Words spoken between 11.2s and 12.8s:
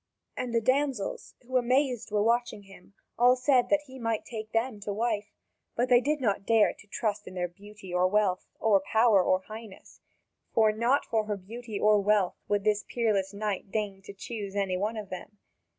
her beauty or wealth would